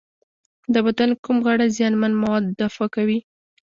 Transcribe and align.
د 0.73 0.75
بدن 0.85 1.09
کوم 1.23 1.37
غړي 1.45 1.67
زیانمن 1.77 2.11
مواد 2.21 2.43
دفع 2.61 2.85
کوي؟ 2.95 3.19